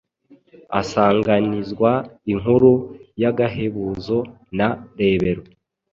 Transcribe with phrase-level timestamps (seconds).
[0.79, 1.91] asanganizwa
[2.31, 2.71] inkuru
[3.21, 4.17] y’agahebuzo
[4.57, 5.43] na Rebero,